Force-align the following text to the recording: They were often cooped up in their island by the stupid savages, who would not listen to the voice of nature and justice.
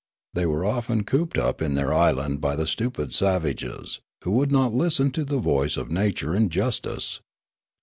They 0.33 0.47
were 0.47 0.65
often 0.65 1.03
cooped 1.03 1.37
up 1.37 1.61
in 1.61 1.75
their 1.75 1.93
island 1.93 2.41
by 2.41 2.55
the 2.55 2.65
stupid 2.65 3.13
savages, 3.13 3.99
who 4.23 4.31
would 4.31 4.51
not 4.51 4.73
listen 4.73 5.11
to 5.11 5.23
the 5.23 5.37
voice 5.37 5.77
of 5.77 5.91
nature 5.91 6.33
and 6.33 6.49
justice. 6.51 7.19